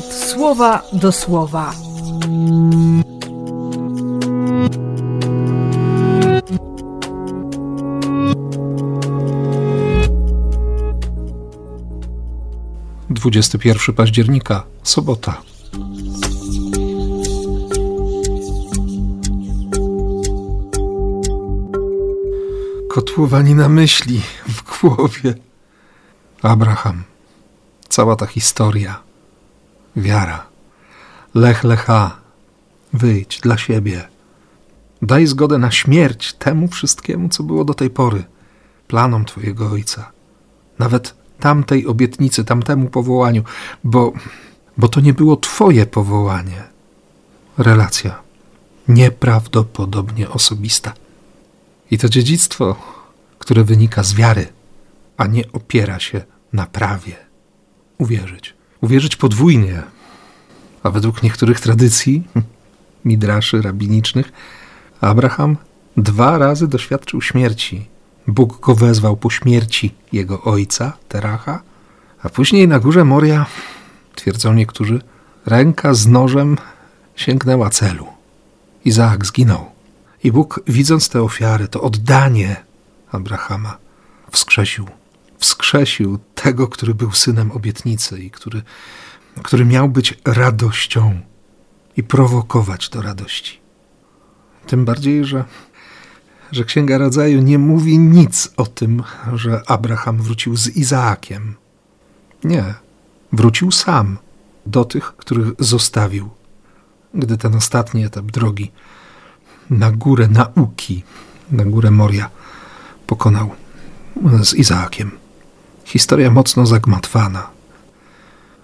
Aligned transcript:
słowa 0.00 0.82
do 0.92 1.12
słowa. 1.12 1.74
Dwudziesty 13.10 13.58
pierwszy 13.58 13.92
października, 13.92 14.62
sobota. 14.82 15.42
Kotłowani 22.90 23.54
na 23.54 23.68
myśli 23.68 24.20
w 24.48 24.80
głowie. 24.80 25.34
Abraham, 26.42 27.02
cała 27.88 28.16
ta 28.16 28.26
historia, 28.26 29.02
wiara, 29.96 30.46
lech 31.34 31.64
lecha, 31.64 32.16
wyjdź 32.92 33.40
dla 33.40 33.58
siebie. 33.58 34.08
Daj 35.02 35.26
zgodę 35.26 35.58
na 35.58 35.70
śmierć 35.70 36.32
temu 36.32 36.68
wszystkiemu, 36.68 37.28
co 37.28 37.42
było 37.42 37.64
do 37.64 37.74
tej 37.74 37.90
pory, 37.90 38.24
planom 38.88 39.24
Twojego 39.24 39.70
Ojca, 39.70 40.12
nawet 40.78 41.14
tamtej 41.40 41.86
obietnicy, 41.86 42.44
tamtemu 42.44 42.88
powołaniu, 42.88 43.42
bo, 43.84 44.12
bo 44.76 44.88
to 44.88 45.00
nie 45.00 45.12
było 45.12 45.36
Twoje 45.36 45.86
powołanie. 45.86 46.62
Relacja 47.58 48.22
nieprawdopodobnie 48.88 50.28
osobista. 50.28 50.92
I 51.90 51.98
to 51.98 52.08
dziedzictwo, 52.08 52.76
które 53.38 53.64
wynika 53.64 54.02
z 54.02 54.14
wiary, 54.14 54.46
a 55.16 55.26
nie 55.26 55.52
opiera 55.52 56.00
się 56.00 56.24
na 56.52 56.66
prawie. 56.66 57.16
Uwierzyć. 57.98 58.54
Uwierzyć 58.82 59.16
podwójnie. 59.16 59.82
A 60.82 60.90
według 60.90 61.22
niektórych 61.22 61.60
tradycji, 61.60 62.22
midraszy 63.04 63.62
rabinicznych, 63.62 64.32
Abraham 65.00 65.56
dwa 65.96 66.38
razy 66.38 66.68
doświadczył 66.68 67.22
śmierci. 67.22 67.88
Bóg 68.26 68.60
go 68.60 68.74
wezwał 68.74 69.16
po 69.16 69.30
śmierci 69.30 69.94
jego 70.12 70.42
ojca, 70.42 70.92
Teracha, 71.08 71.62
a 72.22 72.28
później 72.28 72.68
na 72.68 72.78
górze 72.78 73.04
Moria, 73.04 73.46
twierdzą 74.14 74.54
niektórzy, 74.54 75.00
ręka 75.46 75.94
z 75.94 76.06
nożem 76.06 76.58
sięgnęła 77.16 77.70
celu. 77.70 78.06
Izaak 78.84 79.26
zginął. 79.26 79.70
I 80.24 80.32
Bóg, 80.32 80.60
widząc 80.66 81.08
te 81.08 81.22
ofiary, 81.22 81.68
to 81.68 81.80
oddanie 81.80 82.56
Abrahama, 83.12 83.78
wskrzesił. 84.30 85.01
Wskrzesił 85.42 86.18
tego, 86.34 86.68
który 86.68 86.94
był 86.94 87.12
synem 87.12 87.52
obietnicy 87.52 88.22
i 88.22 88.30
który, 88.30 88.62
który 89.42 89.64
miał 89.64 89.88
być 89.88 90.18
radością 90.24 91.20
i 91.96 92.02
prowokować 92.02 92.88
do 92.88 93.02
radości. 93.02 93.60
Tym 94.66 94.84
bardziej, 94.84 95.24
że, 95.24 95.44
że 96.52 96.64
Księga 96.64 96.98
Rodzaju 96.98 97.42
nie 97.42 97.58
mówi 97.58 97.98
nic 97.98 98.50
o 98.56 98.66
tym, 98.66 99.02
że 99.32 99.62
Abraham 99.66 100.22
wrócił 100.22 100.56
z 100.56 100.68
Izaakiem. 100.68 101.54
Nie, 102.44 102.74
wrócił 103.32 103.70
sam 103.70 104.18
do 104.66 104.84
tych, 104.84 105.04
których 105.16 105.48
zostawił, 105.58 106.30
gdy 107.14 107.36
ten 107.36 107.54
ostatni 107.54 108.04
etap 108.04 108.24
drogi 108.24 108.70
na 109.70 109.90
górę 109.90 110.28
nauki, 110.28 111.02
na 111.50 111.64
górę 111.64 111.90
Moria 111.90 112.30
pokonał 113.06 113.50
z 114.42 114.54
Izaakiem. 114.54 115.21
Historia 115.84 116.30
mocno 116.30 116.66
zagmatwana, 116.66 117.50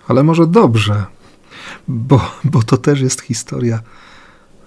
ale 0.09 0.23
może 0.23 0.47
dobrze, 0.47 1.07
bo, 1.89 2.31
bo 2.45 2.63
to 2.63 2.77
też 2.77 3.01
jest 3.01 3.21
historia 3.21 3.81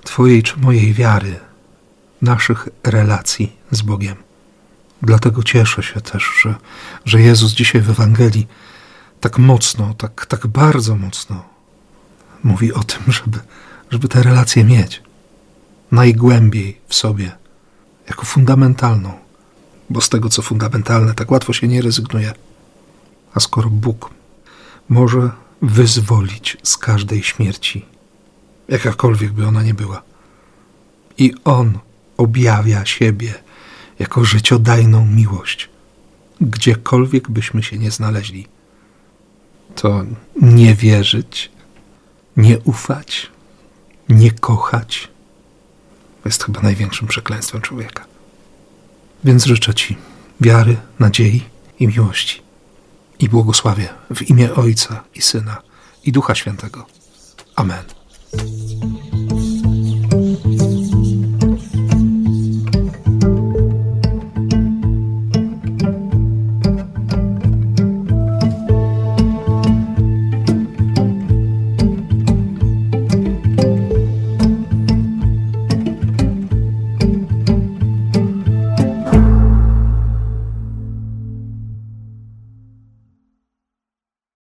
Twojej 0.03 0.44
czy 0.44 0.59
mojej 0.59 0.94
wiary, 0.94 1.39
naszych 2.22 2.69
relacji 2.84 3.57
z 3.72 3.81
Bogiem. 3.81 4.16
Dlatego 5.01 5.44
cieszę 5.44 5.84
się 5.84 6.01
też, 6.01 6.23
że, 6.41 6.56
że 7.06 7.22
Jezus 7.22 7.51
dzisiaj 7.51 7.81
w 7.81 7.89
Ewangelii 7.89 8.47
tak 9.19 9.38
mocno, 9.38 9.94
tak, 9.94 10.25
tak 10.25 10.47
bardzo 10.47 10.95
mocno 10.95 11.44
mówi 12.44 12.73
o 12.73 12.83
tym, 12.83 13.01
żeby, 13.07 13.39
żeby 13.91 14.07
te 14.07 14.23
relacje 14.23 14.63
mieć 14.63 15.01
najgłębiej 15.91 16.81
w 16.88 16.95
sobie, 16.95 17.31
jako 18.09 18.25
fundamentalną, 18.25 19.13
bo 19.91 20.02
z 20.02 20.09
tego, 20.09 20.29
co 20.29 20.41
fundamentalne, 20.41 21.13
tak 21.13 21.31
łatwo 21.31 21.53
się 21.53 21.68
nie 21.68 21.81
rezygnuje. 21.81 22.34
A 23.34 23.40
skoro 23.40 23.69
Bóg 23.69 24.09
może 24.90 25.31
wyzwolić 25.62 26.57
z 26.63 26.78
każdej 26.78 27.24
śmierci, 27.24 27.85
jakakolwiek 28.68 29.31
by 29.31 29.47
ona 29.47 29.63
nie 29.63 29.74
była, 29.74 30.01
i 31.18 31.34
On 31.44 31.80
objawia 32.18 32.85
siebie 32.85 33.34
jako 34.00 34.25
życiodajną 34.25 35.06
miłość, 35.06 35.69
gdziekolwiek 36.41 37.30
byśmy 37.30 37.63
się 37.63 37.78
nie 37.78 37.91
znaleźli, 37.91 38.47
to 39.75 40.06
nie 40.41 40.75
wierzyć, 40.75 41.51
nie 42.38 42.59
ufać, 42.59 43.30
nie 44.09 44.31
kochać, 44.31 45.09
jest 46.25 46.44
chyba 46.44 46.62
największym 46.62 47.07
przekleństwem 47.07 47.62
człowieka. 47.62 48.06
Więc 49.23 49.45
życzę 49.45 49.73
Ci 49.73 49.97
wiary, 50.41 50.77
nadziei 50.99 51.43
i 51.79 51.87
miłości. 51.87 52.41
I 53.19 53.29
błogosławię 53.29 53.89
w 54.15 54.21
imię 54.21 54.53
Ojca 54.53 55.03
i 55.15 55.21
Syna 55.21 55.61
i 56.03 56.11
Ducha 56.11 56.35
Świętego. 56.35 56.85
Amen. 57.55 58.00